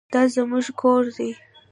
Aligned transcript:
دا 0.13 0.21
زموږ 0.33 0.65
کور 0.79 1.03
دی 1.15 1.29